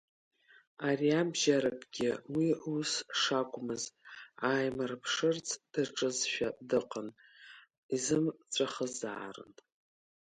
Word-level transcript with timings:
Ариабжьаракгьы 0.87 2.11
уи 2.35 2.47
ус 2.73 2.91
шакәмыз 3.19 3.83
ааимырԥшырц 4.47 5.47
даҿызшәа 5.71 6.49
дыҟан, 6.69 7.07
изымҵәахызаарын. 7.95 9.53